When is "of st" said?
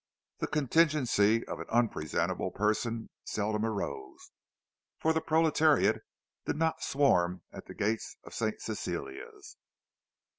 8.23-8.59